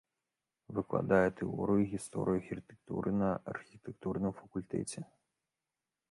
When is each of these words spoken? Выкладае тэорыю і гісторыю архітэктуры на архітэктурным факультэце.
Выкладае 0.77 1.29
тэорыю 1.41 1.81
і 1.83 1.89
гісторыю 1.91 2.39
архітэктуры 2.55 3.09
на 3.21 3.29
архітэктурным 3.53 4.33
факультэце. 4.39 4.99